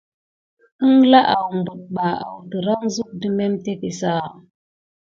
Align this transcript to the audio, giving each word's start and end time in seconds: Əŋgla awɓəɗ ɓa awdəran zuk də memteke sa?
Əŋgla 0.85 1.19
awɓəɗ 1.35 1.79
ɓa 1.95 2.07
awdəran 2.27 2.83
zuk 2.95 3.11
də 3.19 3.27
memteke 3.37 3.89
sa? 3.99 4.13